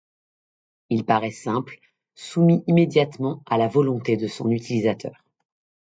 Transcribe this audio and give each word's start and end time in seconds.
Il 0.89 1.05
paraît 1.05 1.29
simple, 1.29 1.77
soumis 2.15 2.63
immédiatement 2.65 3.43
à 3.45 3.59
la 3.59 3.67
volonté 3.67 4.17
de 4.17 4.27
son 4.27 4.49
utilisateur. 4.49 5.13